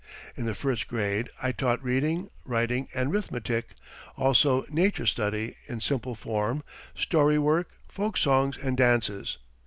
[0.35, 3.65] "In the first grade, I taught reading, writing and 'rithmetic;
[4.17, 6.63] also nature study, in simple form,
[6.97, 9.37] story work, folk songs and dances.